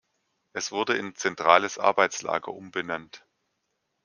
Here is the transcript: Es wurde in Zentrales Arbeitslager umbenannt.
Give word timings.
Es 0.53 0.71
wurde 0.71 0.97
in 0.97 1.13
Zentrales 1.13 1.77
Arbeitslager 1.77 2.51
umbenannt. 2.55 3.23